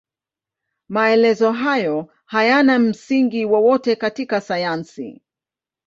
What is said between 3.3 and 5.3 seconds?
wowote katika sayansi.